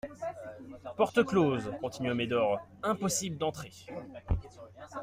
Porte 0.97 1.23
close, 1.23 1.69
continua 1.79 2.15
Médor, 2.15 2.59
impossible 2.83 3.37
d'entrer. 3.37 3.71